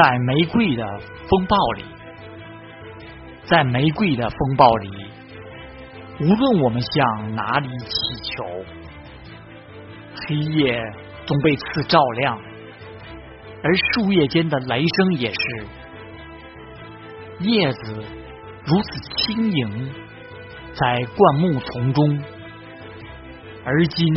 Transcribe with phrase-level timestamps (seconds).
[0.00, 0.84] 在玫瑰的
[1.28, 1.82] 风暴里，
[3.46, 4.88] 在玫瑰的风暴里，
[6.20, 8.44] 无论我们向哪里祈求，
[10.14, 10.80] 黑夜
[11.26, 12.38] 总被刺照亮，
[13.64, 15.66] 而树叶间的雷声也是。
[17.40, 18.04] 叶子
[18.66, 19.92] 如此轻盈，
[20.74, 22.22] 在灌木丛中，
[23.64, 24.06] 而今。